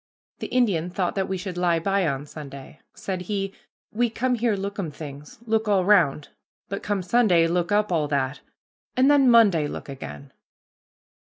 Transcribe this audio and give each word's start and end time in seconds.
The 0.39 0.47
Indian 0.47 0.89
thought 0.89 1.13
that 1.13 1.29
we 1.29 1.37
should 1.37 1.59
lie 1.59 1.77
by 1.77 2.07
on 2.07 2.25
Sunday. 2.25 2.79
Said 2.95 3.21
he, 3.21 3.53
"We 3.91 4.09
come 4.09 4.33
here 4.33 4.55
lookum 4.57 4.89
things, 4.89 5.37
look 5.45 5.67
all 5.67 5.85
round, 5.85 6.29
but 6.69 6.81
come 6.81 7.03
Sunday 7.03 7.45
look 7.45 7.71
up 7.71 7.91
all 7.91 8.07
that, 8.07 8.41
and 8.97 9.11
then 9.11 9.29
Monday 9.29 9.67
look 9.67 9.89
again." 9.89 10.33